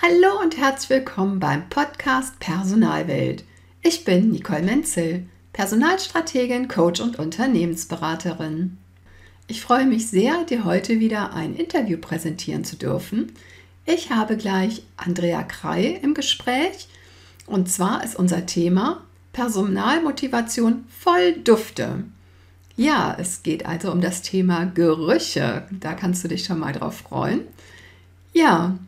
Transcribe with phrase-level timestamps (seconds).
[0.00, 3.44] Hallo und herzlich willkommen beim Podcast Personalwelt.
[3.82, 8.78] Ich bin Nicole Menzel, Personalstrategin, Coach und Unternehmensberaterin.
[9.52, 13.32] Ich freue mich sehr, dir heute wieder ein Interview präsentieren zu dürfen.
[13.84, 16.88] Ich habe gleich Andrea Krei im Gespräch
[17.44, 19.02] und zwar ist unser Thema
[19.34, 22.04] Personalmotivation voll Dufte.
[22.78, 25.68] Ja, es geht also um das Thema Gerüche.
[25.70, 27.42] Da kannst du dich schon mal drauf freuen.
[28.32, 28.78] Ja,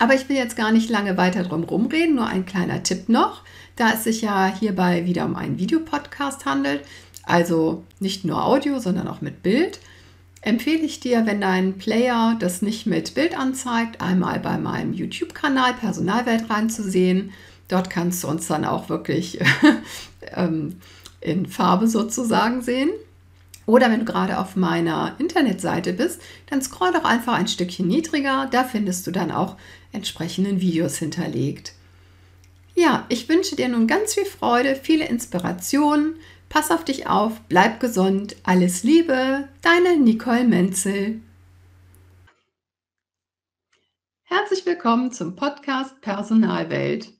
[0.00, 3.44] aber ich will jetzt gar nicht lange weiter drum rumreden, nur ein kleiner Tipp noch.
[3.76, 6.82] Da es sich ja hierbei wieder um einen Videopodcast handelt,
[7.22, 9.78] also nicht nur Audio, sondern auch mit Bild,
[10.42, 15.74] empfehle ich dir, wenn dein Player das nicht mit Bild anzeigt, einmal bei meinem YouTube-Kanal
[15.74, 17.32] Personalwelt reinzusehen.
[17.68, 19.38] Dort kannst du uns dann auch wirklich
[20.34, 20.80] ähm,
[21.20, 22.90] in Farbe sozusagen sehen.
[23.66, 28.48] Oder wenn du gerade auf meiner Internetseite bist, dann scroll doch einfach ein Stückchen niedriger.
[28.50, 29.56] Da findest du dann auch
[29.92, 31.74] entsprechenden Videos hinterlegt.
[32.74, 36.14] Ja, ich wünsche dir nun ganz viel Freude, viele Inspirationen.
[36.50, 38.34] Pass auf dich auf, bleib gesund.
[38.42, 41.22] Alles Liebe, deine Nicole Menzel.
[44.24, 47.12] Herzlich willkommen zum Podcast Personalwelt.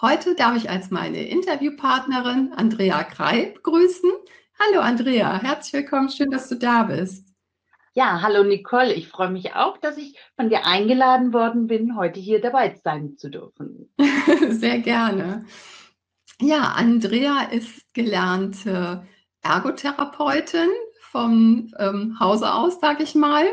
[0.00, 4.10] Heute darf ich als meine Interviewpartnerin Andrea Krei begrüßen.
[4.58, 7.28] Hallo Andrea, herzlich willkommen, schön, dass du da bist.
[7.94, 12.18] Ja, hallo Nicole, ich freue mich auch, dass ich von dir eingeladen worden bin, heute
[12.18, 13.88] hier dabei sein zu dürfen.
[14.48, 15.44] Sehr gerne.
[16.40, 19.04] Ja, Andrea ist gelernte
[19.42, 20.68] Ergotherapeutin
[21.10, 23.44] vom ähm, Hause aus, sage ich mal.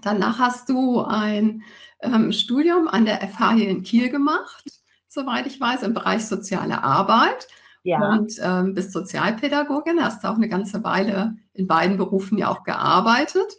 [0.00, 1.62] Danach hast du ein
[2.00, 4.64] ähm, Studium an der FH hier in Kiel gemacht,
[5.08, 7.46] soweit ich weiß, im Bereich soziale Arbeit
[7.82, 7.98] ja.
[7.98, 13.52] und ähm, bist Sozialpädagogin, hast auch eine ganze Weile in beiden Berufen ja auch gearbeitet.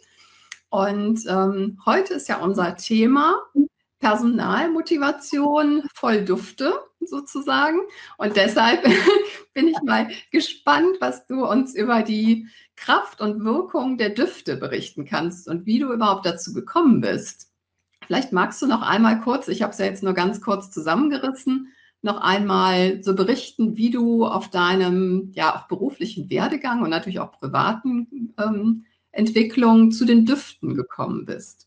[0.70, 3.36] Und ähm, heute ist ja unser Thema
[4.00, 7.78] Personalmotivation voll Dufte sozusagen.
[8.18, 8.82] Und deshalb
[9.54, 15.04] bin ich mal gespannt, was du uns über die Kraft und Wirkung der Düfte berichten
[15.04, 17.50] kannst und wie du überhaupt dazu gekommen bist.
[18.06, 21.72] Vielleicht magst du noch einmal kurz, ich habe es ja jetzt nur ganz kurz zusammengerissen,
[22.02, 27.32] noch einmal so berichten, wie du auf deinem ja auch beruflichen Werdegang und natürlich auch
[27.32, 31.66] privaten ähm, Entwicklung zu den Düften gekommen bist.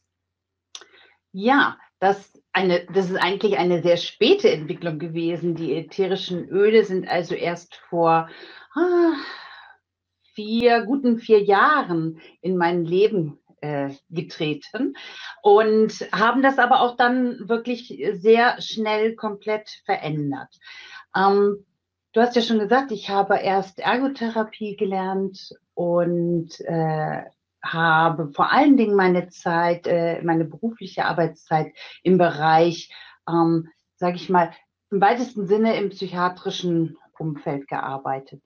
[1.31, 5.55] Ja, das, eine, das ist eigentlich eine sehr späte Entwicklung gewesen.
[5.55, 8.29] Die ätherischen Öle sind also erst vor
[8.73, 9.13] ah,
[10.33, 14.95] vier, guten vier Jahren in mein Leben äh, getreten
[15.41, 20.55] und haben das aber auch dann wirklich sehr schnell komplett verändert.
[21.15, 21.65] Ähm,
[22.13, 27.23] du hast ja schon gesagt, ich habe erst Ergotherapie gelernt und äh,
[27.63, 32.93] habe vor allen Dingen meine Zeit, äh, meine berufliche Arbeitszeit im Bereich,
[33.27, 34.51] ähm, sage ich mal,
[34.91, 38.41] im weitesten Sinne im psychiatrischen Umfeld gearbeitet.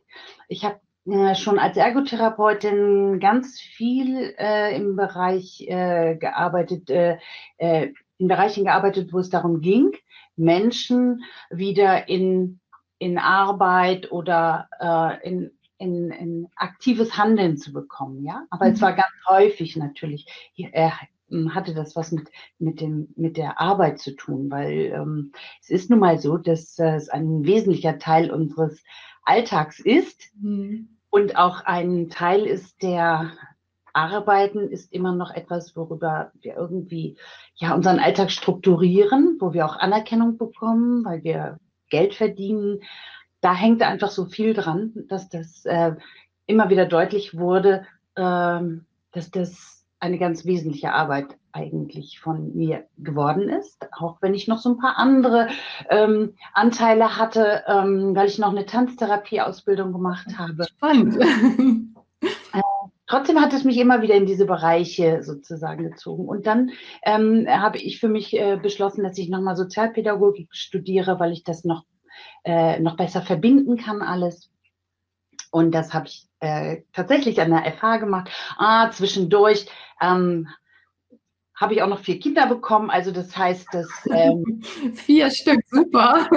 [0.47, 7.17] Ich habe äh, schon als Ergotherapeutin ganz viel äh, im Bereich äh, gearbeitet, äh,
[7.57, 9.91] äh, in Bereichen gearbeitet, wo es darum ging,
[10.35, 12.59] Menschen wieder in,
[12.97, 15.51] in Arbeit oder äh, in,
[15.83, 18.43] in, in aktives Handeln zu bekommen, ja.
[18.49, 18.73] Aber mhm.
[18.73, 20.27] es war ganz häufig natürlich,
[20.71, 20.93] er
[21.49, 22.29] hatte das was mit,
[22.59, 26.77] mit, dem, mit der Arbeit zu tun, weil ähm, es ist nun mal so, dass
[26.77, 28.83] äh, es ein wesentlicher Teil unseres
[29.23, 30.29] Alltags ist.
[30.39, 33.33] Mhm und auch ein Teil ist der
[33.93, 37.17] Arbeiten ist immer noch etwas, worüber wir irgendwie
[37.53, 41.59] ja unseren Alltag strukturieren, wo wir auch Anerkennung bekommen, weil wir
[41.91, 42.81] Geld verdienen.
[43.43, 45.95] Da hängt einfach so viel dran, dass das äh,
[46.45, 47.85] immer wieder deutlich wurde,
[48.15, 48.61] äh,
[49.11, 54.57] dass das eine ganz wesentliche Arbeit eigentlich von mir geworden ist, auch wenn ich noch
[54.57, 55.47] so ein paar andere
[55.89, 60.65] ähm, Anteile hatte, ähm, weil ich noch eine Tanztherapieausbildung gemacht habe.
[60.65, 61.17] Spannend.
[62.53, 62.61] Äh,
[63.05, 66.25] trotzdem hat es mich immer wieder in diese Bereiche sozusagen gezogen.
[66.25, 66.71] Und dann
[67.03, 71.65] ähm, habe ich für mich äh, beschlossen, dass ich nochmal Sozialpädagogik studiere, weil ich das
[71.65, 71.83] noch,
[72.43, 74.49] äh, noch besser verbinden kann alles.
[75.51, 78.31] Und das habe ich äh, tatsächlich an der FH gemacht.
[78.57, 79.67] Ah, zwischendurch
[80.01, 80.49] ähm,
[81.55, 82.89] habe ich auch noch vier Kinder bekommen.
[82.89, 84.63] Also das heißt, dass ähm,
[84.95, 86.27] vier Stück, super.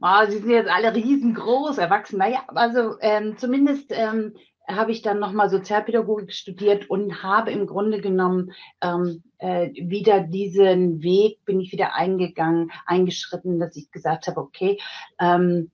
[0.00, 2.18] oh, sie sind jetzt alle riesengroß, erwachsen.
[2.18, 4.34] Naja, also ähm, zumindest ähm,
[4.68, 11.02] habe ich dann nochmal Sozialpädagogik studiert und habe im Grunde genommen ähm, äh, wieder diesen
[11.02, 14.80] Weg, bin ich wieder eingegangen, eingeschritten, dass ich gesagt habe, okay,
[15.20, 15.70] ähm,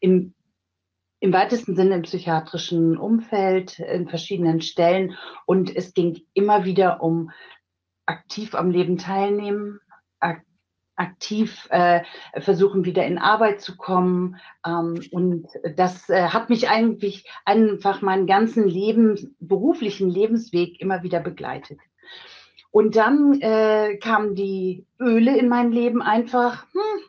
[0.00, 0.34] im,
[1.20, 5.16] im weitesten Sinne im psychiatrischen Umfeld, in verschiedenen Stellen.
[5.44, 7.30] Und es ging immer wieder um
[8.06, 9.80] aktiv am Leben teilnehmen,
[11.00, 12.02] aktiv äh,
[12.40, 14.36] versuchen, wieder in Arbeit zu kommen.
[14.66, 21.20] Ähm, und das äh, hat mich eigentlich einfach meinen ganzen Leben, beruflichen Lebensweg immer wieder
[21.20, 21.80] begleitet.
[22.70, 27.02] Und dann äh, kamen die Öle in mein Leben einfach, hm,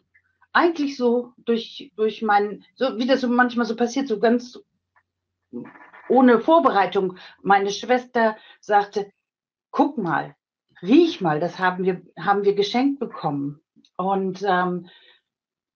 [0.53, 4.59] eigentlich so durch, durch mein, so wie das so manchmal so passiert, so ganz
[6.09, 7.17] ohne Vorbereitung.
[7.41, 9.11] Meine Schwester sagte,
[9.69, 10.35] guck mal,
[10.81, 13.60] riech mal, das haben wir, haben wir geschenkt bekommen.
[14.01, 14.89] Und ähm,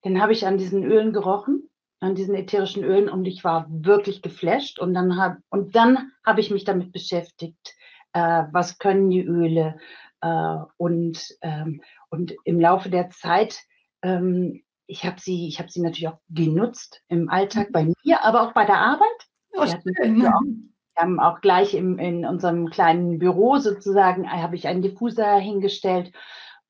[0.03, 1.69] dann habe ich an diesen Ölen gerochen,
[1.99, 4.79] an diesen ätherischen Ölen und ich war wirklich geflasht.
[4.79, 7.75] Und dann habe und dann habe ich mich damit beschäftigt,
[8.13, 9.77] äh, was können die Öle
[10.21, 11.37] äh, und
[12.09, 13.59] und im Laufe der Zeit
[14.01, 18.43] ähm, ich habe sie, ich habe sie natürlich auch genutzt im Alltag bei mir, aber
[18.43, 19.07] auch bei der Arbeit.
[19.53, 19.63] Oh.
[19.63, 20.33] Wir,
[20.97, 26.13] haben auch gleich im, in unserem kleinen Büro sozusagen, äh, habe ich einen Diffuser hingestellt.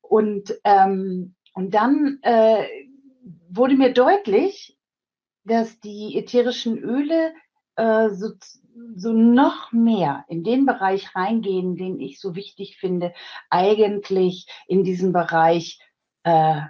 [0.00, 2.66] Und, ähm, und dann äh,
[3.48, 4.78] wurde mir deutlich,
[5.44, 7.32] dass die ätherischen Öle
[7.76, 8.32] äh, so,
[8.94, 13.14] so noch mehr in den Bereich reingehen, den ich so wichtig finde,
[13.48, 15.80] eigentlich in diesem Bereich
[16.24, 16.60] äh,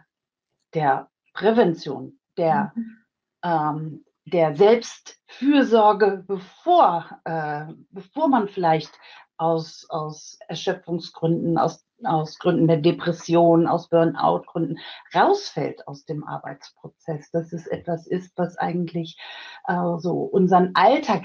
[0.72, 2.98] der Prävention, der, mhm.
[3.42, 8.92] ähm, der Selbstfürsorge, bevor, äh, bevor man vielleicht
[9.38, 14.78] aus, aus Erschöpfungsgründen, aus, aus Gründen der Depression, aus Burnout-Gründen
[15.14, 17.30] rausfällt aus dem Arbeitsprozess.
[17.30, 19.18] Dass es etwas ist, was eigentlich
[19.66, 21.24] äh, so unseren Alltag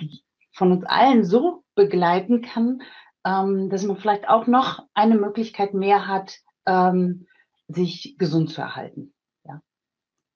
[0.53, 2.81] von uns allen so begleiten kann,
[3.25, 7.27] ähm, dass man vielleicht auch noch eine Möglichkeit mehr hat, ähm,
[7.67, 9.13] sich gesund zu erhalten.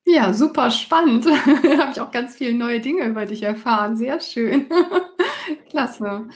[0.05, 1.25] Ja, super spannend.
[1.25, 3.97] Da habe ich auch ganz viele neue Dinge über dich erfahren.
[3.97, 4.69] Sehr schön.
[5.69, 6.27] Klasse.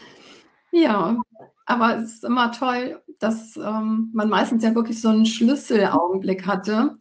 [0.71, 1.21] Ja,
[1.65, 6.97] aber es ist immer toll, dass ähm, man meistens ja wirklich so einen Schlüsselaugenblick hatte,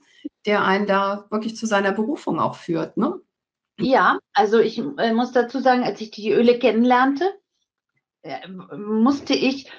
[0.47, 3.21] der einen da wirklich zu seiner Berufung auch führt, ne?
[3.81, 7.33] Ja, also ich äh, muss dazu sagen, als ich die Öle kennenlernte,
[8.23, 9.71] äh, musste ich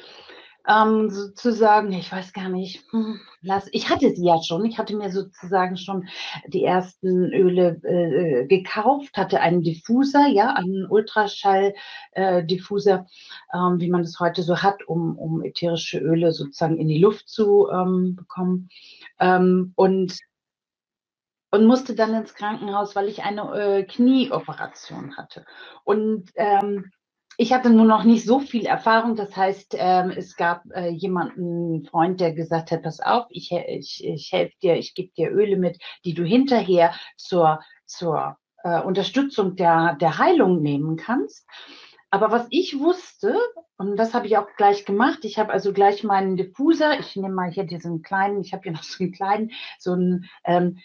[0.69, 4.95] ähm, sozusagen, ich weiß gar nicht, hm, lass, ich hatte sie ja schon, ich hatte
[4.95, 6.07] mir sozusagen schon
[6.47, 13.07] die ersten Öle äh, gekauft, hatte einen Diffuser, ja, einen Ultraschall-Diffuser,
[13.51, 16.99] äh, ähm, wie man das heute so hat, um, um ätherische Öle sozusagen in die
[16.99, 18.69] Luft zu ähm, bekommen.
[19.19, 20.19] Ähm, und
[21.51, 25.47] und musste dann ins Krankenhaus, weil ich eine äh, Knieoperation hatte.
[25.83, 26.91] Und ähm,
[27.41, 29.15] ich hatte nur noch nicht so viel Erfahrung.
[29.15, 34.03] Das heißt, ähm, es gab äh, jemanden, Freund, der gesagt hat, pass auf, ich, ich,
[34.03, 39.55] ich helfe dir, ich gebe dir Öle mit, die du hinterher zur, zur äh, Unterstützung
[39.55, 41.47] der, der Heilung nehmen kannst.
[42.09, 43.37] Aber was ich wusste,
[43.77, 47.33] und das habe ich auch gleich gemacht, ich habe also gleich meinen Diffuser, ich nehme
[47.33, 50.79] mal hier diesen kleinen, ich habe hier noch so einen kleinen, so einen, ähm,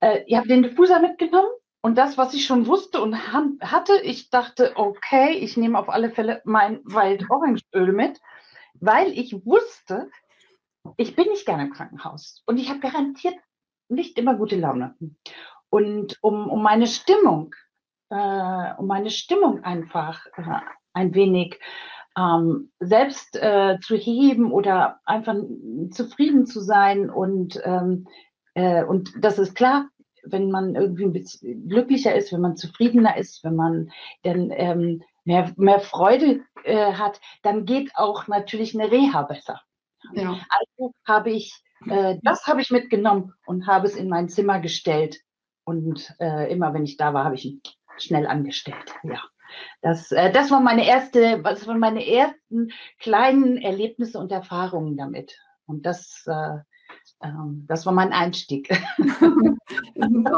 [0.00, 1.52] äh, ich habe den Diffuser mitgenommen
[1.82, 6.10] und das, was ich schon wusste und hatte, ich dachte, okay, ich nehme auf alle
[6.10, 8.20] Fälle mein Wald-Orangeöl mit,
[8.74, 10.08] weil ich wusste,
[10.96, 13.34] ich bin nicht gerne im Krankenhaus und ich habe garantiert
[13.88, 14.94] nicht immer gute Laune.
[15.70, 17.54] Und um, um meine Stimmung,
[18.10, 20.60] äh, um meine Stimmung einfach äh,
[20.92, 21.58] ein wenig
[22.16, 25.34] ähm, selbst äh, zu heben oder einfach
[25.90, 28.06] zufrieden zu sein und ähm,
[28.54, 29.88] äh, und das ist klar,
[30.24, 33.90] wenn man irgendwie ein bisschen glücklicher ist, wenn man zufriedener ist, wenn man
[34.22, 39.60] dann ähm, mehr, mehr Freude äh, hat, dann geht auch natürlich eine Reha besser.
[40.12, 40.38] Ja.
[40.48, 45.20] Also habe ich, äh, das habe ich mitgenommen und habe es in mein Zimmer gestellt.
[45.64, 47.60] Und äh, immer wenn ich da war, habe ich ihn
[47.98, 48.94] schnell angestellt.
[49.04, 49.20] Ja.
[49.80, 55.38] Das, äh, das war meine erste, das waren meine ersten kleinen Erlebnisse und Erfahrungen damit.
[55.66, 56.58] Und das, äh,
[57.22, 58.68] ähm, das war mein Einstieg.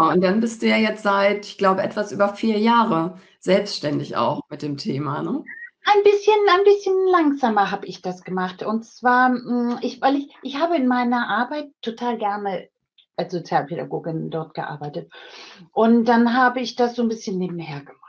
[0.04, 0.14] Super.
[0.14, 4.42] Und dann bist du ja jetzt seit, ich glaube, etwas über vier Jahre selbstständig auch
[4.48, 5.44] mit dem Thema, ne?
[5.86, 8.62] Ein bisschen, ein bisschen langsamer habe ich das gemacht.
[8.62, 12.68] Und zwar, mm, ich, weil ich, ich habe in meiner Arbeit total gerne
[13.16, 15.12] als Sozialpädagogin dort gearbeitet.
[15.72, 18.04] Und dann habe ich das so ein bisschen nebenher gemacht.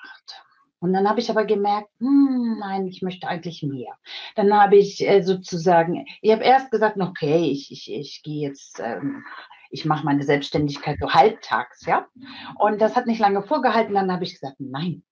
[0.79, 3.93] Und dann habe ich aber gemerkt, hm, nein, ich möchte eigentlich mehr.
[4.35, 8.79] Dann habe ich äh, sozusagen, ich habe erst gesagt, okay, ich, ich, ich gehe jetzt,
[8.79, 9.23] ähm,
[9.75, 12.07] ich mache meine Selbstständigkeit so halbtags, ja.
[12.57, 13.93] Und das hat nicht lange vorgehalten.
[13.93, 15.03] Dann habe ich gesagt, nein,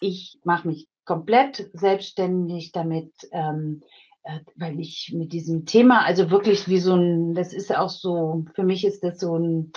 [0.00, 3.82] ich mache mich komplett selbstständig damit, ähm,
[4.22, 8.46] äh, weil ich mit diesem Thema, also wirklich wie so ein, das ist auch so,
[8.54, 9.72] für mich ist das so ein,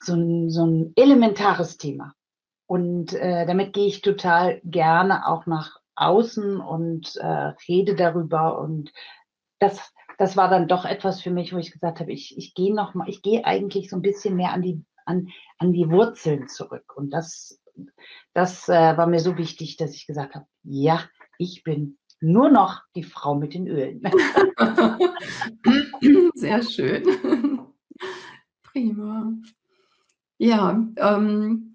[0.00, 2.14] so ein, so ein elementares Thema.
[2.66, 8.58] Und äh, damit gehe ich total gerne auch nach außen und äh, rede darüber.
[8.58, 8.90] Und
[9.58, 12.74] das, das war dann doch etwas für mich, wo ich gesagt habe, ich, ich gehe
[12.74, 16.48] noch mal, ich gehe eigentlich so ein bisschen mehr an die, an, an die Wurzeln
[16.48, 16.94] zurück.
[16.96, 17.60] Und das,
[18.32, 21.00] das äh, war mir so wichtig, dass ich gesagt habe, ja,
[21.38, 24.02] ich bin nur noch die Frau mit den Ölen.
[26.34, 27.04] Sehr schön.
[28.62, 29.32] Prima.
[30.38, 31.74] Ja, ähm,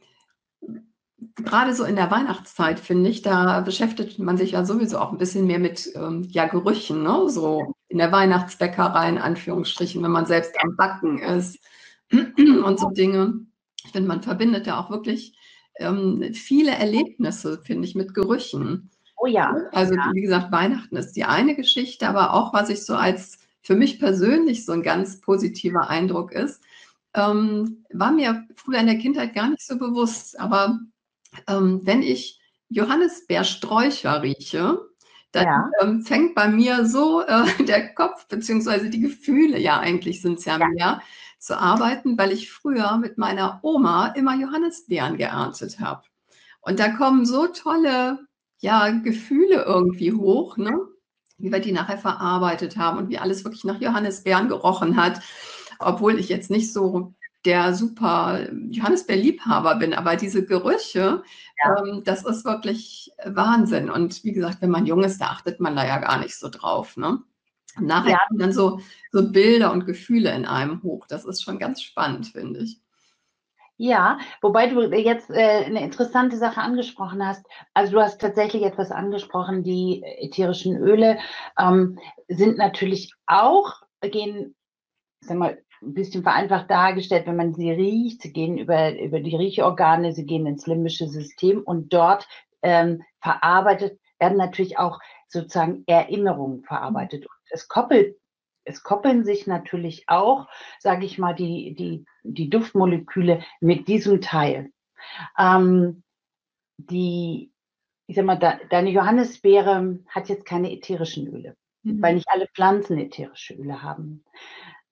[1.35, 5.17] gerade so in der Weihnachtszeit, finde ich, da beschäftigt man sich ja sowieso auch ein
[5.17, 7.29] bisschen mehr mit ähm, ja, Gerüchen, ne?
[7.29, 11.59] so in der Weihnachtsbäckerei in Anführungsstrichen, wenn man selbst am Backen ist
[12.11, 13.45] und so Dinge.
[13.83, 15.37] Ich finde, man verbindet ja auch wirklich
[15.75, 18.89] ähm, viele Erlebnisse, finde ich, mit Gerüchen.
[19.17, 19.55] Oh ja.
[19.73, 20.09] Also ja.
[20.13, 23.99] wie gesagt, Weihnachten ist die eine Geschichte, aber auch was ich so als für mich
[23.99, 26.61] persönlich so ein ganz positiver Eindruck ist,
[27.13, 30.39] ähm, war mir früher in der Kindheit gar nicht so bewusst.
[30.39, 30.79] Aber
[31.47, 34.79] ähm, wenn ich Johannisbeersträucher rieche,
[35.31, 35.69] dann ja.
[35.81, 40.45] ähm, fängt bei mir so äh, der Kopf beziehungsweise die Gefühle, ja eigentlich sind es
[40.45, 41.01] ja, ja mehr,
[41.39, 46.03] zu arbeiten, weil ich früher mit meiner Oma immer Johannisbeeren geerntet habe.
[46.61, 48.19] Und da kommen so tolle
[48.59, 50.79] ja, Gefühle irgendwie hoch, ne?
[51.41, 55.19] wie wir die nachher verarbeitet haben und wie alles wirklich nach Johannisbeeren gerochen hat,
[55.79, 61.23] obwohl ich jetzt nicht so der super Johannisbeer-Liebhaber bin, aber diese Gerüche,
[61.63, 61.77] ja.
[61.77, 63.89] ähm, das ist wirklich Wahnsinn.
[63.89, 66.49] Und wie gesagt, wenn man jung ist, da achtet man da ja gar nicht so
[66.49, 66.97] drauf.
[66.97, 67.19] Ne?
[67.77, 68.19] Und nachher ja.
[68.27, 68.79] kommen dann so,
[69.11, 71.07] so Bilder und Gefühle in einem hoch.
[71.07, 72.79] Das ist schon ganz spannend, finde ich.
[73.77, 77.43] Ja, wobei du jetzt äh, eine interessante Sache angesprochen hast.
[77.73, 81.17] Also du hast tatsächlich etwas angesprochen, die ätherischen Öle
[81.57, 84.55] ähm, sind natürlich auch, gehen,
[85.21, 89.35] sag mal, ein bisschen vereinfacht dargestellt, wenn man sie riecht, sie gehen über, über die
[89.35, 92.27] Riechorgane, sie gehen ins limbische System und dort
[92.61, 97.25] ähm, verarbeitet werden natürlich auch sozusagen Erinnerungen verarbeitet.
[97.25, 98.15] Und es koppelt
[98.63, 100.47] es koppeln sich natürlich auch,
[100.79, 104.71] sage ich mal, die, die, die Duftmoleküle mit diesem Teil.
[105.37, 106.03] Ähm,
[106.77, 107.51] die,
[108.07, 112.01] ich sag mal, da, deine Johannisbeere hat jetzt keine ätherischen Öle, mhm.
[112.01, 114.23] weil nicht alle Pflanzen ätherische Öle haben.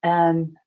[0.02, 0.58] Ähm,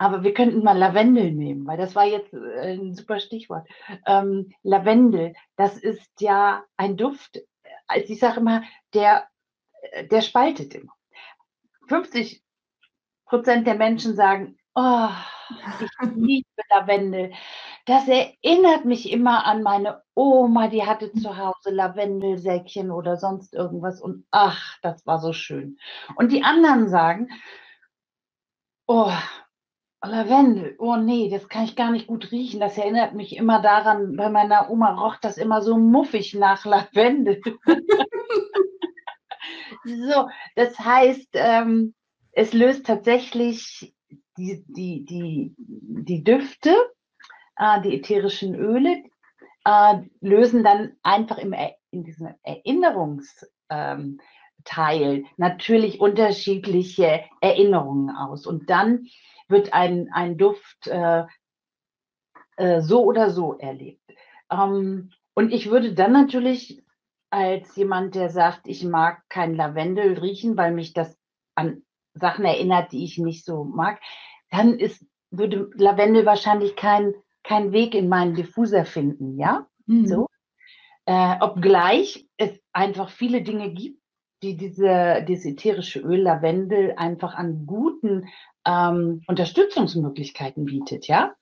[0.00, 3.68] aber wir könnten mal Lavendel nehmen, weil das war jetzt äh, ein super Stichwort.
[4.06, 7.38] Ähm, Lavendel, das ist ja ein Duft,
[7.86, 8.62] also ich sage immer,
[8.94, 9.28] der,
[10.10, 10.92] der spaltet immer.
[11.88, 12.42] 50
[13.26, 15.10] Prozent der Menschen sagen, oh,
[15.82, 17.34] ich liebe Lavendel.
[17.84, 24.00] Das erinnert mich immer an meine Oma, die hatte zu Hause Lavendelsäckchen oder sonst irgendwas
[24.00, 25.76] und ach, das war so schön.
[26.16, 27.28] Und die anderen sagen,
[28.86, 29.12] oh,
[30.02, 32.58] Lavendel, oh nee, das kann ich gar nicht gut riechen.
[32.58, 37.42] Das erinnert mich immer daran, bei meiner Oma roch das immer so muffig nach Lavendel.
[39.84, 41.94] so, das heißt, ähm,
[42.32, 43.94] es löst tatsächlich
[44.38, 46.74] die, die, die, die Düfte,
[47.56, 49.02] äh, die ätherischen Öle,
[49.66, 51.54] äh, lösen dann einfach im,
[51.90, 54.18] in diesem Erinnerungsteil ähm,
[55.36, 58.46] natürlich unterschiedliche Erinnerungen aus.
[58.46, 59.06] Und dann
[59.50, 61.24] wird ein, ein Duft äh,
[62.56, 64.02] äh, so oder so erlebt.
[64.50, 66.82] Ähm, und ich würde dann natürlich
[67.30, 71.16] als jemand, der sagt, ich mag kein Lavendel riechen, weil mich das
[71.54, 71.82] an
[72.14, 74.00] Sachen erinnert, die ich nicht so mag,
[74.50, 77.14] dann ist, würde Lavendel wahrscheinlich kein,
[77.44, 79.66] kein Weg in meinen Diffuser finden, ja?
[79.86, 80.06] Mhm.
[80.06, 80.26] So.
[81.06, 84.00] Äh, obgleich es einfach viele Dinge gibt,
[84.42, 88.28] die diese, dieses ätherische Öl Lavendel einfach an guten
[88.66, 91.34] ähm, Unterstützungsmöglichkeiten bietet, ja?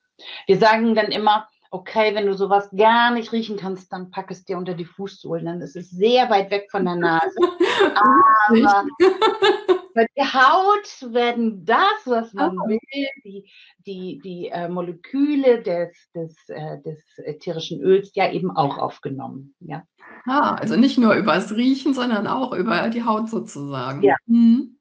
[0.47, 4.45] Wir sagen dann immer, okay, wenn du sowas gar nicht riechen kannst, dann pack es
[4.45, 7.37] dir unter die Fußsohlen, dann ist es sehr weit weg von der Nase.
[9.95, 12.69] Aber die Haut werden das, was man oh.
[12.69, 12.79] will,
[13.25, 13.51] die,
[13.85, 19.55] die, die äh, Moleküle des, des, äh, des ätherischen Öls ja eben auch aufgenommen.
[19.61, 19.85] Ja.
[20.27, 24.03] Ah, also nicht nur übers Riechen, sondern auch über die Haut sozusagen.
[24.03, 24.17] Ja.
[24.27, 24.79] Mhm.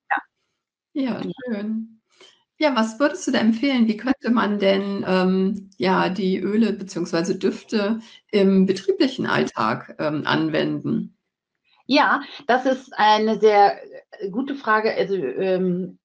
[0.93, 1.03] Ja.
[1.03, 1.96] ja, schön.
[2.59, 3.87] Ja, was würdest du da empfehlen?
[3.87, 7.35] Wie könnte man denn ähm, ja die Öle bzw.
[7.35, 7.99] Düfte
[8.31, 11.15] im betrieblichen Alltag ähm, anwenden?
[11.85, 13.79] Ja, das ist eine sehr
[14.19, 14.93] äh, gute Frage.
[14.95, 15.99] Also ähm,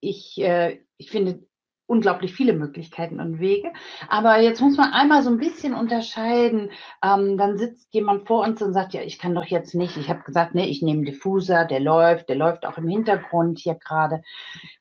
[0.00, 1.47] ich, äh, ich finde,
[1.88, 3.72] unglaublich viele Möglichkeiten und Wege.
[4.08, 6.70] Aber jetzt muss man einmal so ein bisschen unterscheiden.
[7.02, 9.96] Ähm, dann sitzt jemand vor uns und sagt, ja, ich kann doch jetzt nicht.
[9.96, 13.74] Ich habe gesagt, nee, ich nehme Diffuser, der läuft, der läuft auch im Hintergrund hier
[13.74, 14.22] gerade.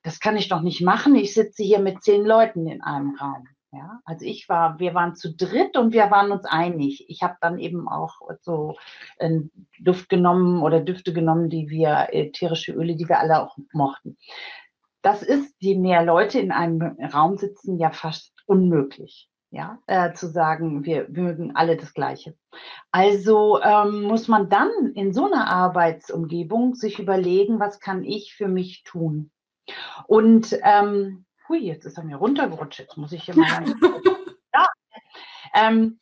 [0.03, 1.15] Das kann ich doch nicht machen.
[1.15, 3.47] Ich sitze hier mit zehn Leuten in einem Raum.
[3.71, 7.05] Ja, also ich war, wir waren zu dritt und wir waren uns einig.
[7.09, 8.75] Ich habe dann eben auch so
[9.19, 14.17] einen Duft genommen oder Düfte genommen, die wir, ätherische Öle, die wir alle auch mochten.
[15.07, 16.81] Das ist, je mehr Leute in einem
[17.13, 19.29] Raum sitzen, ja fast unmöglich.
[19.51, 22.35] Ja, äh, zu sagen, wir mögen alle das Gleiche.
[22.91, 28.49] Also ähm, muss man dann in so einer Arbeitsumgebung sich überlegen, was kann ich für
[28.49, 29.31] mich tun?
[30.07, 33.63] Und ähm, hui, jetzt ist er mir runtergerutscht, jetzt muss ich hier mal
[34.53, 34.67] ja.
[35.55, 36.01] ähm,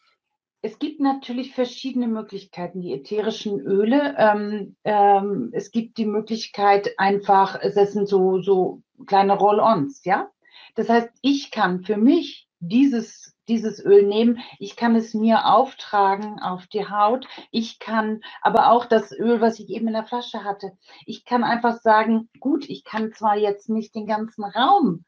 [0.63, 4.15] es gibt natürlich verschiedene Möglichkeiten, die ätherischen Öle.
[4.17, 10.29] Ähm, ähm, es gibt die Möglichkeit einfach, es sind so, so kleine Roll-ons, ja.
[10.75, 16.39] Das heißt, ich kann für mich dieses, dieses Öl nehmen, ich kann es mir auftragen
[16.41, 20.43] auf die Haut, ich kann aber auch das Öl, was ich eben in der Flasche
[20.43, 20.71] hatte,
[21.05, 25.05] ich kann einfach sagen, gut, ich kann zwar jetzt nicht den ganzen Raum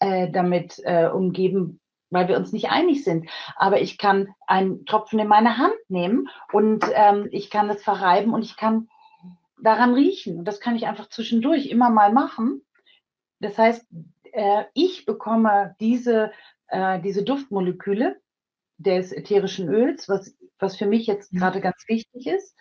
[0.00, 3.28] äh, damit äh, umgeben, weil wir uns nicht einig sind.
[3.56, 8.32] Aber ich kann einen Tropfen in meine Hand nehmen und ähm, ich kann es verreiben
[8.32, 8.88] und ich kann
[9.62, 10.38] daran riechen.
[10.38, 12.62] Und das kann ich einfach zwischendurch immer mal machen.
[13.40, 13.86] Das heißt,
[14.32, 16.32] äh, ich bekomme diese,
[16.68, 18.20] äh, diese Duftmoleküle
[18.78, 21.38] des ätherischen Öls, was, was für mich jetzt mhm.
[21.38, 22.56] gerade ganz wichtig ist,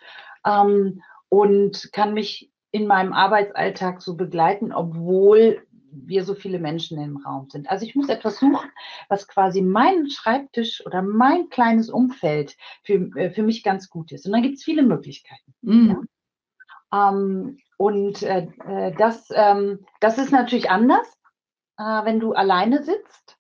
[0.45, 7.17] ähm, und kann mich in meinem Arbeitsalltag so begleiten, obwohl wir so viele Menschen im
[7.17, 7.69] Raum sind.
[7.69, 8.69] Also ich muss etwas suchen,
[9.09, 14.25] was quasi mein Schreibtisch oder mein kleines Umfeld für, äh, für mich ganz gut ist.
[14.25, 15.53] Und dann gibt es viele Möglichkeiten.
[15.61, 15.89] Mhm.
[15.89, 16.01] Ja.
[16.95, 21.07] Ähm, und äh, äh, das, ähm, das ist natürlich anders,
[21.77, 23.37] äh, wenn du alleine sitzt.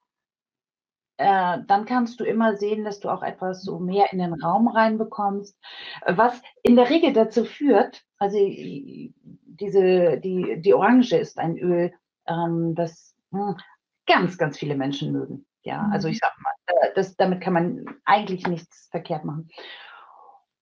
[1.17, 4.67] Äh, dann kannst du immer sehen, dass du auch etwas so mehr in den Raum
[4.67, 5.57] reinbekommst,
[6.05, 11.93] was in der Regel dazu führt, also diese, die, die Orange ist ein Öl,
[12.27, 13.57] ähm, das mh, hm,
[14.05, 15.45] ganz, ganz viele Menschen mögen.
[15.63, 15.93] Ja, mhm.
[15.93, 19.49] also ich sag mal, äh, das, damit kann man eigentlich nichts verkehrt machen.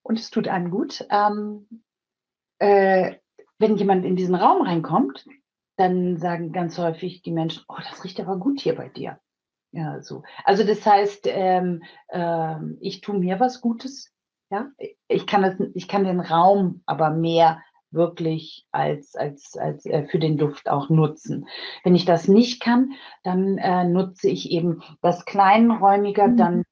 [0.02, 1.06] Und es tut einem gut.
[1.10, 1.68] Ähm,
[2.60, 3.16] äh,
[3.60, 5.26] wenn jemand in diesen Raum reinkommt,
[5.78, 9.20] dann sagen ganz häufig die Menschen, oh, das riecht aber gut hier bei dir.
[9.72, 10.24] Ja, so.
[10.44, 14.12] Also das heißt, ähm, ähm, ich tue mir was Gutes.
[14.52, 14.70] Ja,
[15.08, 20.20] ich kann das, ich kann den Raum aber mehr wirklich als, als, als äh, für
[20.20, 21.48] den Duft auch nutzen.
[21.84, 26.38] Wenn ich das nicht kann, dann äh, nutze ich eben das kleinräumiger, mhm.
[26.38, 26.64] dann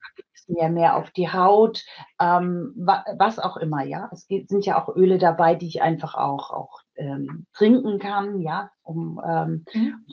[0.52, 1.84] mehr mehr auf die Haut,
[2.20, 4.10] ähm, wa was auch immer, ja.
[4.12, 8.42] Es geht, sind ja auch Öle dabei, die ich einfach auch, auch ähm, trinken kann,
[8.42, 10.06] ja, um ähm, mhm.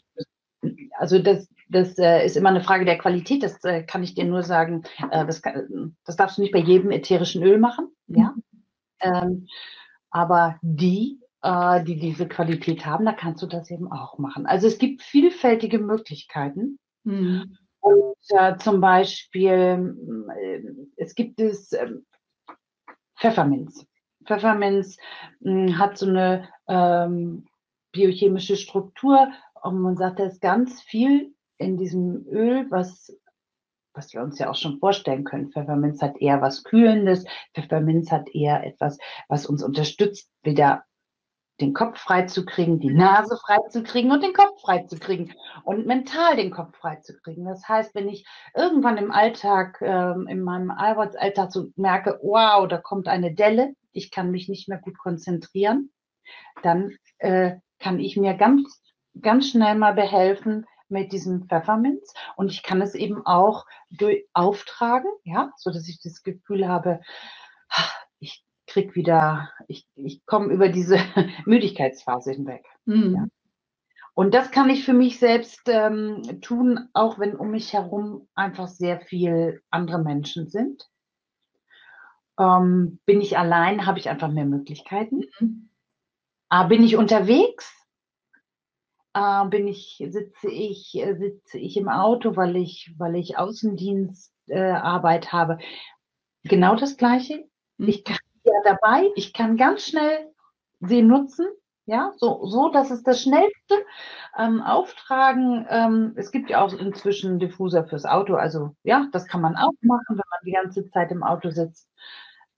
[0.97, 4.25] also das, das äh, ist immer eine Frage der Qualität, das äh, kann ich dir
[4.25, 8.33] nur sagen, äh, das, kann, das darfst du nicht bei jedem ätherischen Öl machen, ja.
[8.35, 8.43] Mhm.
[9.01, 9.47] Ähm,
[10.11, 14.47] aber die, äh, die diese Qualität haben, da kannst du das eben auch machen.
[14.47, 16.79] Also es gibt vielfältige Möglichkeiten.
[17.05, 17.57] Mhm.
[17.81, 19.97] Und äh, zum Beispiel,
[20.37, 20.63] äh,
[20.97, 21.91] es gibt es äh,
[23.19, 23.87] Pfefferminz.
[24.25, 24.97] Pfefferminz
[25.43, 27.47] hm, hat so eine ähm,
[27.93, 29.29] biochemische Struktur
[29.63, 33.13] und man sagt, da ist ganz viel in diesem Öl, was
[33.99, 35.51] was wir uns ja auch schon vorstellen können.
[35.51, 37.25] Pfefferminz hat eher was Kühlendes.
[37.53, 38.97] Pfefferminz hat eher etwas,
[39.29, 40.85] was uns unterstützt, wieder
[41.61, 44.99] den Kopf frei zu kriegen, die Nase frei zu kriegen und den Kopf frei zu
[44.99, 47.45] kriegen und mental den Kopf frei zu kriegen.
[47.45, 52.79] Das heißt, wenn ich irgendwann im Alltag, ähm, in meinem Arbeitsalltag so merke, wow, da
[52.79, 55.91] kommt eine Delle, ich kann mich nicht mehr gut konzentrieren,
[56.63, 58.81] dann äh, kann ich mir ganz,
[59.21, 63.67] ganz schnell mal behelfen, mit diesem Pfefferminz und ich kann es eben auch
[64.33, 67.01] auftragen, ja, so dass ich das Gefühl habe,
[68.21, 68.45] ich
[68.79, 70.97] krieg wieder, ich, ich komme über diese
[71.47, 72.65] Müdigkeitsphase hinweg.
[72.85, 73.15] Mhm.
[73.15, 73.27] Ja.
[74.15, 78.67] Und das kann ich für mich selbst ähm, tun, auch wenn um mich herum einfach
[78.69, 80.89] sehr viel andere Menschen sind.
[82.39, 85.25] Ähm, bin ich allein, habe ich einfach mehr Möglichkeiten.
[85.39, 85.71] Mhm.
[86.49, 87.73] Ah, bin ich unterwegs,
[89.15, 95.27] äh, bin ich, sitze ich, äh, sitze ich im Auto, weil ich, weil ich Außendienstarbeit
[95.27, 95.59] äh, habe.
[96.45, 97.45] Genau das Gleiche.
[97.77, 97.89] Mhm.
[97.89, 100.33] Ich kann ja dabei, ich kann ganz schnell
[100.81, 101.47] sie nutzen.
[101.87, 103.75] Ja, so, so, das ist das schnellste
[104.37, 105.67] ähm, Auftragen.
[105.71, 108.35] Ähm, es gibt ja auch inzwischen Diffuser fürs Auto.
[108.35, 111.89] Also ja, das kann man auch machen, wenn man die ganze Zeit im Auto sitzt.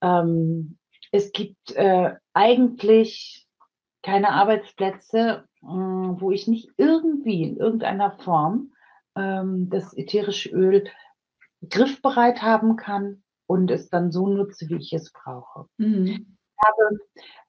[0.01, 0.77] Ähm,
[1.13, 3.47] es gibt äh, eigentlich
[4.03, 8.73] keine Arbeitsplätze, äh, wo ich nicht irgendwie in irgendeiner Form
[9.15, 10.83] ähm, das ätherische Öl
[11.69, 15.65] griffbereit haben kann und es dann so nutze, wie ich es brauche.
[15.75, 16.05] Mhm.
[16.05, 16.99] Ich habe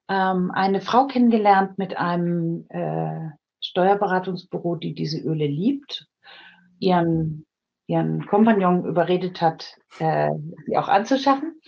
[0.09, 3.29] ähm, eine Frau kennengelernt mit einem äh,
[3.61, 6.09] Steuerberatungsbüro, die diese Öle liebt,
[6.79, 7.45] ihren,
[7.87, 10.31] ihren Kompagnon überredet hat, äh,
[10.65, 11.61] sie auch anzuschaffen,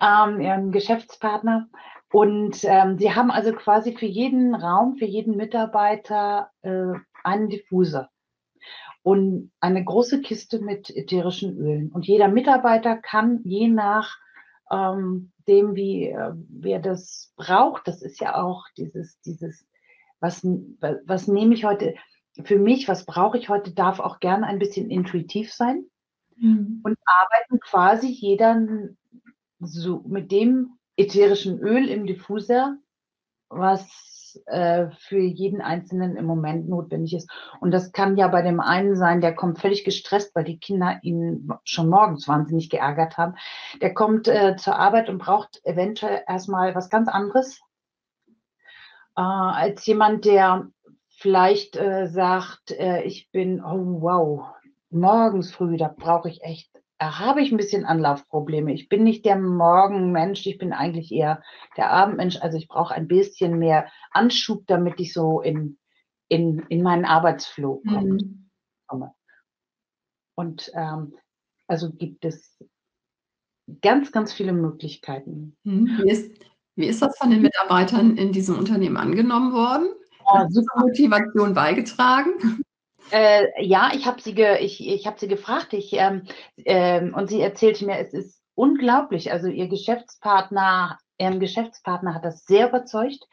[0.00, 1.68] ähm, ihren Geschäftspartner.
[2.10, 8.10] Und ähm, sie haben also quasi für jeden Raum, für jeden Mitarbeiter äh, einen Diffuser
[9.02, 11.90] und eine große Kiste mit ätherischen Ölen.
[11.90, 14.16] Und jeder Mitarbeiter kann je nach
[14.70, 19.66] ähm, dem, wie, äh, wer das braucht, das ist ja auch dieses, dieses,
[20.20, 21.94] was, was nehme ich heute
[22.44, 25.84] für mich, was brauche ich heute, darf auch gerne ein bisschen intuitiv sein
[26.36, 26.80] mhm.
[26.84, 28.60] und arbeiten quasi jeder
[29.60, 32.76] so mit dem ätherischen Öl im Diffuser,
[33.48, 37.30] was äh, für jeden Einzelnen im Moment notwendig ist.
[37.60, 40.98] Und das kann ja bei dem einen sein, der kommt völlig gestresst, weil die Kinder
[41.02, 43.34] ihn schon morgens wahnsinnig geärgert haben.
[43.80, 47.60] Der kommt äh, zur Arbeit und braucht eventuell erstmal was ganz anderes
[49.18, 50.68] äh, als jemand, der
[51.08, 54.46] vielleicht äh, sagt, äh, ich bin, oh wow,
[54.90, 58.72] morgens früh, da brauche ich echt habe ich ein bisschen Anlaufprobleme.
[58.72, 61.42] Ich bin nicht der Morgenmensch, ich bin eigentlich eher
[61.76, 62.38] der Abendmensch.
[62.40, 65.78] Also ich brauche ein bisschen mehr Anschub, damit ich so in,
[66.28, 68.50] in, in meinen Arbeitsflow mhm.
[68.86, 69.14] komme.
[70.34, 71.14] Und ähm,
[71.68, 72.58] also gibt es
[73.80, 75.56] ganz, ganz viele Möglichkeiten.
[75.62, 76.00] Mhm.
[76.02, 76.32] Wie, ist,
[76.74, 79.88] wie ist das von den Mitarbeitern in diesem Unternehmen angenommen worden?
[80.34, 82.62] Ja, super Motivation beigetragen?
[83.10, 86.24] Äh, ja, ich habe sie, ge, ich, ich hab sie gefragt ich, ähm,
[86.64, 89.32] ähm, und sie erzählte mir, es ist unglaublich.
[89.32, 93.24] Also ihr Geschäftspartner, ihren Geschäftspartner hat das sehr überzeugt,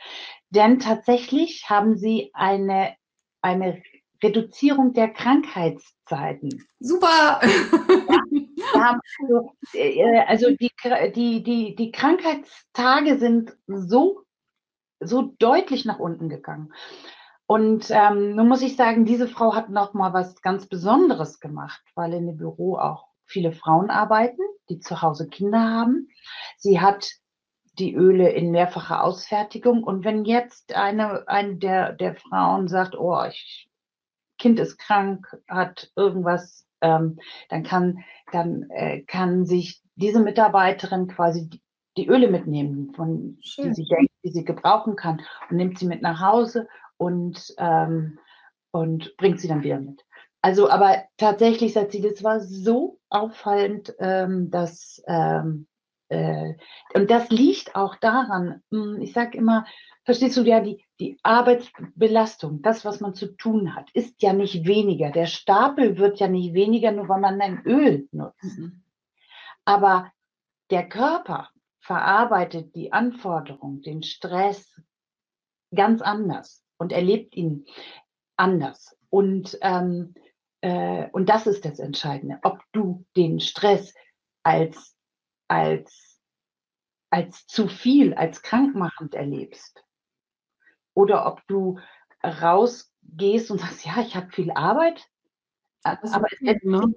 [0.49, 2.95] denn tatsächlich haben sie eine,
[3.41, 3.81] eine
[4.23, 6.65] Reduzierung der Krankheitszeiten.
[6.79, 7.41] Super!
[8.73, 10.71] Ja, also, äh, also die,
[11.15, 14.23] die, die, die Krankheitstage sind so,
[14.99, 16.73] so deutlich nach unten gegangen.
[17.47, 21.81] Und ähm, nun muss ich sagen, diese Frau hat noch mal was ganz Besonderes gemacht,
[21.93, 26.09] weil in dem Büro auch viele Frauen arbeiten, die zu Hause Kinder haben.
[26.57, 27.07] Sie hat
[27.77, 29.83] die Öle in mehrfacher Ausfertigung.
[29.83, 33.69] Und wenn jetzt eine, eine der, der Frauen sagt, oh, ich,
[34.37, 41.49] Kind ist krank, hat irgendwas, ähm, dann kann, dann äh, kann sich diese Mitarbeiterin quasi
[41.49, 41.61] die,
[41.97, 46.01] die Öle mitnehmen, von die sie denkt, die sie gebrauchen kann, und nimmt sie mit
[46.01, 48.19] nach Hause und, ähm,
[48.71, 50.05] und bringt sie dann wieder mit.
[50.41, 55.67] Also, aber tatsächlich sagt sie, das war so auffallend, ähm, dass, ähm,
[56.09, 56.53] äh,
[56.93, 59.65] und das liegt auch daran, hm, ich sage immer,
[60.03, 64.67] verstehst du ja, die, die Arbeitsbelastung, das, was man zu tun hat, ist ja nicht
[64.67, 65.09] weniger.
[65.09, 68.43] Der Stapel wird ja nicht weniger, nur weil man ein Öl nutzt.
[68.43, 68.83] Mhm.
[69.65, 70.11] Aber
[70.69, 74.79] der Körper verarbeitet die Anforderung, den Stress
[75.73, 77.65] ganz anders und erlebt ihn
[78.37, 78.97] anders.
[79.09, 80.13] Und, ähm,
[80.61, 83.93] äh, und das ist das Entscheidende, ob du den Stress
[84.43, 84.95] als,
[85.47, 86.19] als,
[87.09, 89.83] als zu viel, als krankmachend erlebst
[90.93, 91.79] oder ob du
[92.23, 95.07] rausgehst und sagst, ja, ich habe viel Arbeit,
[95.83, 96.93] aber es ne?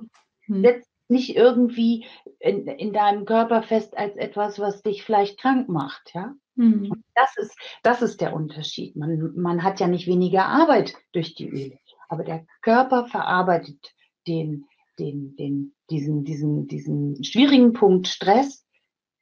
[0.46, 0.62] Hm.
[1.08, 2.06] Nicht irgendwie
[2.38, 6.34] in, in deinem Körper fest als etwas, was dich vielleicht krank macht, ja.
[6.54, 7.04] Mhm.
[7.14, 8.96] Das, ist, das ist der Unterschied.
[8.96, 13.94] Man, man hat ja nicht weniger Arbeit durch die Öle, aber der Körper verarbeitet
[14.26, 14.66] den,
[14.98, 18.66] den, den, diesen, diesen, diesen schwierigen Punkt Stress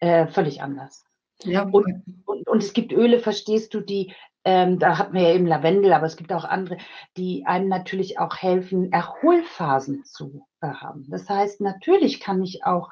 [0.00, 1.04] äh, völlig anders.
[1.44, 1.64] Ja.
[1.64, 5.46] Und, und, und, es gibt Öle, verstehst du, die, ähm, da hat man ja eben
[5.46, 6.78] Lavendel, aber es gibt auch andere,
[7.18, 11.06] die einem natürlich auch helfen, Erholphasen zu haben.
[11.08, 12.90] Das heißt, natürlich kann ich auch,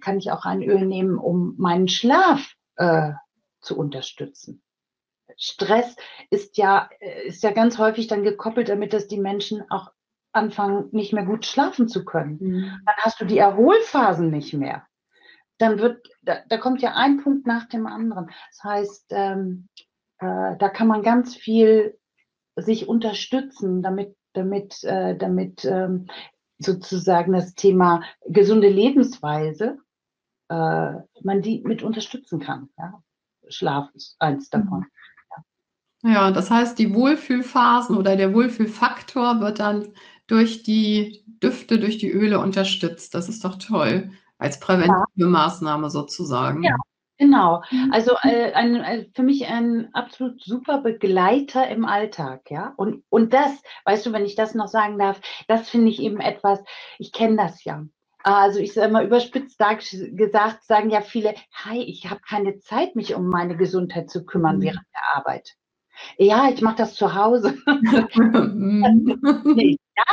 [0.00, 3.12] kann ich auch ein Öl nehmen, um meinen Schlaf äh,
[3.60, 4.62] zu unterstützen.
[5.36, 5.96] Stress
[6.30, 9.90] ist ja, äh, ist ja ganz häufig dann gekoppelt damit, dass die Menschen auch
[10.32, 12.38] anfangen, nicht mehr gut schlafen zu können.
[12.40, 12.80] Mhm.
[12.86, 14.86] Dann hast du die Erholphasen nicht mehr.
[15.58, 18.30] Dann wird, da, da, kommt ja ein Punkt nach dem anderen.
[18.50, 19.68] Das heißt, ähm,
[20.18, 21.98] äh, da kann man ganz viel
[22.56, 26.06] sich unterstützen, damit, damit, äh, damit ähm,
[26.60, 29.78] sozusagen das Thema gesunde Lebensweise
[30.48, 30.92] äh,
[31.22, 32.68] man die mit unterstützen kann.
[32.78, 33.02] Ja?
[33.48, 34.60] Schlaf ist eins mhm.
[34.62, 34.86] davon.
[36.02, 36.10] Ja.
[36.10, 39.88] ja, das heißt, die Wohlfühlphasen oder der Wohlfühlfaktor wird dann
[40.26, 43.14] durch die Düfte, durch die Öle unterstützt.
[43.14, 45.26] Das ist doch toll, als präventive ja.
[45.26, 46.62] Maßnahme sozusagen.
[46.62, 46.76] Ja,
[47.20, 47.92] Genau, mhm.
[47.92, 52.72] also äh, ein, äh, für mich ein absolut super Begleiter im Alltag, ja.
[52.78, 56.18] Und, und das, weißt du, wenn ich das noch sagen darf, das finde ich eben
[56.18, 56.64] etwas,
[56.98, 57.84] ich kenne das ja.
[58.22, 59.58] Also ich sage mal überspitzt
[60.12, 64.56] gesagt, sagen ja viele, hi, ich habe keine Zeit, mich um meine Gesundheit zu kümmern
[64.56, 64.62] mhm.
[64.62, 65.56] während der Arbeit.
[66.18, 67.56] Ja, ich mache das zu Hause.
[69.96, 70.04] ja,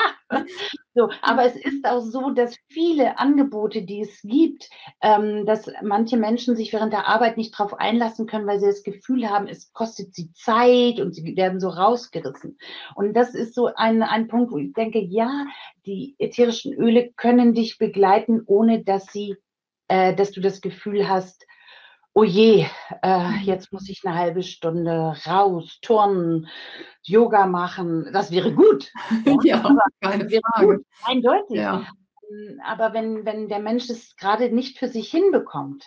[0.94, 4.70] so, aber es ist auch so, dass viele Angebote, die es gibt,
[5.02, 8.84] ähm, dass manche Menschen sich während der Arbeit nicht darauf einlassen können, weil sie das
[8.84, 12.58] Gefühl haben, es kostet sie Zeit und sie werden so rausgerissen.
[12.96, 15.46] Und das ist so ein, ein Punkt, wo ich denke, ja,
[15.86, 19.36] die ätherischen Öle können dich begleiten, ohne dass sie,
[19.88, 21.46] äh, dass du das Gefühl hast,
[22.18, 22.66] oh je,
[23.04, 23.44] äh, mhm.
[23.44, 26.48] jetzt muss ich eine halbe Stunde raus, turnen,
[27.04, 28.10] Yoga machen.
[28.12, 28.92] Das wäre gut.
[29.44, 30.78] ja, aber keine wäre Frage.
[30.78, 31.58] Gut, eindeutig.
[31.58, 31.86] Ja.
[32.28, 35.86] Ähm, aber wenn, wenn der Mensch es gerade nicht für sich hinbekommt,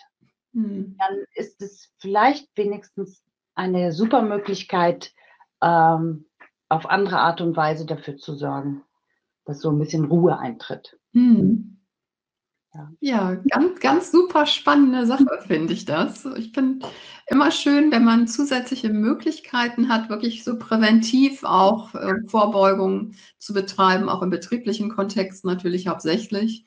[0.53, 0.95] hm.
[0.97, 3.21] dann ist es vielleicht wenigstens
[3.53, 5.11] eine super Möglichkeit,
[5.61, 6.27] ähm,
[6.69, 8.85] auf andere Art und Weise dafür zu sorgen,
[9.43, 10.97] dass so ein bisschen Ruhe eintritt.
[11.11, 11.70] Hm.
[12.73, 12.89] Ja.
[13.01, 16.25] ja, ganz, ganz super spannende Sache finde ich das.
[16.37, 16.87] Ich finde
[17.27, 24.07] immer schön, wenn man zusätzliche Möglichkeiten hat, wirklich so präventiv auch äh, Vorbeugung zu betreiben,
[24.07, 26.65] auch im betrieblichen Kontext natürlich hauptsächlich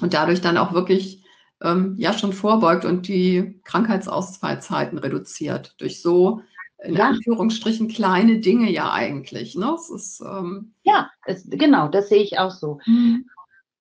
[0.00, 1.24] und dadurch dann auch wirklich
[1.62, 6.42] ähm, ja schon vorbeugt und die Krankheitsausfallzeiten reduziert durch so
[6.82, 7.08] in ja.
[7.08, 9.54] Anführungsstrichen kleine Dinge ja eigentlich.
[9.54, 9.74] Ne?
[9.74, 12.78] Es ist, ähm, ja, es, genau, das sehe ich auch so.
[12.86, 13.26] Mhm.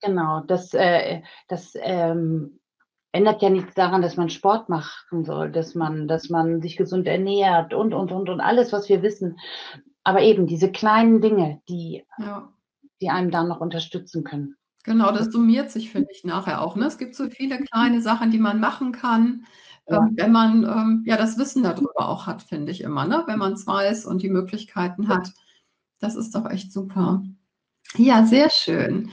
[0.01, 2.59] Genau, das, äh, das ähm,
[3.11, 7.07] ändert ja nichts daran, dass man Sport machen soll, dass man, dass man sich gesund
[7.07, 9.37] ernährt und, und, und, und alles, was wir wissen.
[10.03, 12.51] Aber eben diese kleinen Dinge, die, ja.
[13.01, 14.55] die einem dann noch unterstützen können.
[14.83, 16.75] Genau, das summiert sich, finde ich, nachher auch.
[16.75, 16.85] Ne?
[16.85, 19.45] Es gibt so viele kleine Sachen, die man machen kann,
[19.87, 19.97] ja.
[19.97, 23.23] ähm, wenn man ähm, ja das Wissen darüber auch hat, finde ich immer, ne?
[23.27, 25.31] wenn man es weiß und die Möglichkeiten hat.
[25.99, 27.21] Das ist doch echt super.
[27.95, 29.09] Ja, sehr schön.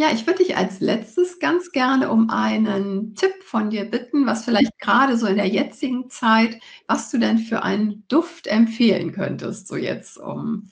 [0.00, 4.44] Ja, ich würde dich als letztes ganz gerne um einen Tipp von dir bitten, was
[4.44, 9.66] vielleicht gerade so in der jetzigen Zeit, was du denn für einen Duft empfehlen könntest,
[9.66, 10.70] so jetzt um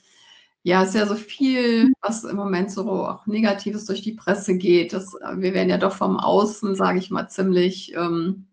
[0.64, 4.58] ja, es ist ja so viel, was im Moment so auch Negatives durch die Presse
[4.58, 4.92] geht.
[4.92, 8.48] Das, wir werden ja doch vom Außen, sage ich mal, ziemlich ähm,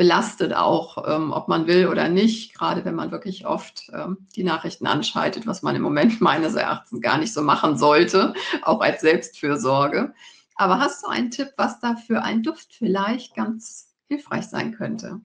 [0.00, 4.44] belastet auch, ähm, ob man will oder nicht, gerade wenn man wirklich oft ähm, die
[4.44, 8.32] Nachrichten anschaltet, was man im Moment meines Erachtens gar nicht so machen sollte,
[8.62, 10.14] auch als Selbstfürsorge.
[10.54, 15.20] Aber hast du einen Tipp, was da für ein Duft vielleicht ganz hilfreich sein könnte?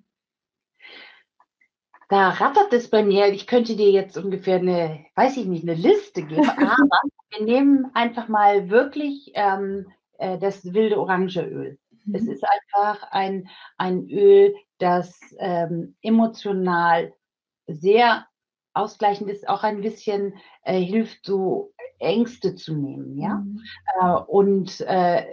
[2.09, 3.27] Da rattert es bei mir.
[3.27, 6.49] Ich könnte dir jetzt ungefähr eine, weiß ich nicht, eine Liste geben.
[6.49, 9.85] Aber wir nehmen einfach mal wirklich ähm,
[10.17, 11.79] äh, das wilde Orangeöl.
[12.05, 12.15] Mhm.
[12.15, 17.13] Es ist einfach ein, ein Öl, das ähm, emotional
[17.67, 18.25] sehr
[18.73, 20.33] ausgleichend ist, auch ein bisschen
[20.63, 23.35] äh, hilft, so Ängste zu nehmen, ja.
[23.35, 23.61] Mhm.
[24.01, 25.25] Äh, und äh,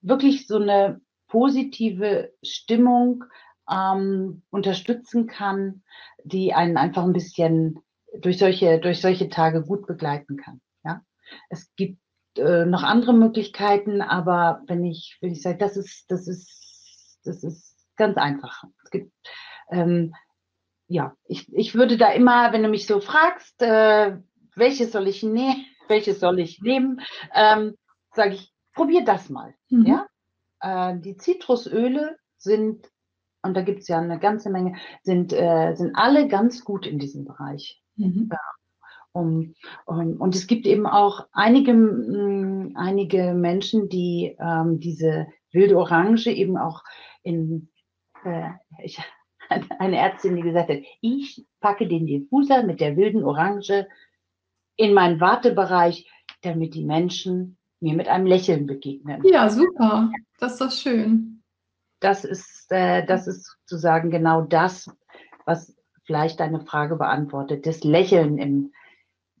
[0.00, 3.24] wirklich so eine positive Stimmung
[3.70, 5.82] ähm, unterstützen kann,
[6.22, 7.80] die einen einfach ein bisschen
[8.20, 10.60] durch solche, durch solche Tage gut begleiten kann.
[10.84, 11.02] Ja?
[11.48, 11.98] Es gibt
[12.36, 17.42] äh, noch andere Möglichkeiten, aber wenn ich, wenn ich sage, das ist, das ist, das
[17.42, 18.64] ist ganz einfach.
[18.82, 19.12] Es gibt,
[19.70, 20.14] ähm,
[20.86, 24.18] ja, ich, ich würde da immer, wenn du mich so fragst, äh,
[24.54, 27.00] welches soll ich nehmen, welches soll ich nehmen,
[27.34, 27.74] ähm,
[28.12, 29.54] sage ich, probier das mal.
[29.70, 29.86] Mhm.
[29.86, 30.06] Ja?
[30.60, 32.88] Äh, die Zitrusöle sind,
[33.42, 36.98] und da gibt es ja eine ganze Menge, sind, äh, sind alle ganz gut in
[36.98, 37.82] diesem Bereich.
[37.96, 38.28] Mhm.
[38.30, 38.38] Ja.
[39.16, 39.54] Um,
[39.86, 46.32] um, und es gibt eben auch einige, mh, einige Menschen, die ähm, diese wilde Orange
[46.32, 46.82] eben auch
[47.22, 47.70] in,
[48.24, 48.50] äh,
[48.82, 48.98] ich,
[49.78, 53.86] eine Ärztin, die gesagt hat, ich packe den Diffuser mit der wilden Orange
[54.76, 56.10] in meinen Wartebereich,
[56.42, 59.22] damit die Menschen mir mit einem Lächeln begegnen.
[59.24, 60.10] Ja, super.
[60.38, 61.42] Das ist doch schön.
[62.00, 64.90] Das ist, äh, das ist sozusagen genau das,
[65.44, 67.66] was vielleicht deine Frage beantwortet.
[67.66, 68.72] Das Lächeln im,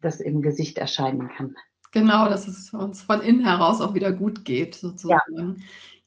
[0.00, 1.56] das im Gesicht erscheinen kann.
[1.92, 5.62] Genau, dass es uns von innen heraus auch wieder gut geht, sozusagen.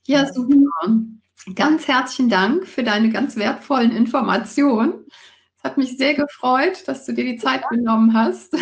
[0.06, 0.56] Ja, ja super.
[1.56, 5.06] Ganz herzlichen Dank für deine ganz wertvollen Informationen.
[5.58, 8.56] Es hat mich sehr gefreut, dass du dir die Zeit genommen hast.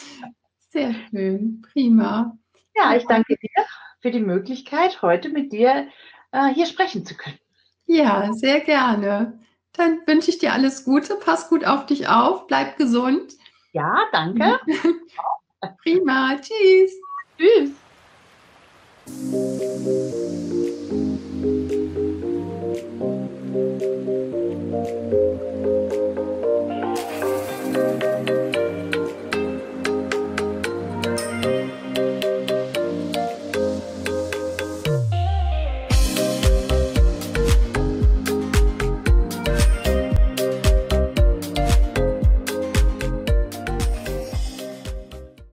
[0.70, 2.36] Sehr schön, prima.
[2.74, 3.64] Ja, ich danke dir
[4.00, 5.86] für die Möglichkeit, heute mit dir
[6.32, 7.38] äh, hier sprechen zu können.
[7.86, 9.38] Ja, sehr gerne.
[9.74, 13.34] Dann wünsche ich dir alles Gute, pass gut auf dich auf, bleib gesund
[13.74, 14.60] ja, danke.
[15.82, 16.36] Prima.
[16.40, 16.92] Tschüss.
[17.36, 17.72] Tschüss.
[21.44, 21.72] Thank
[25.12, 25.53] you.